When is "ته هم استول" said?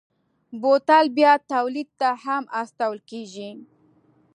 1.99-2.97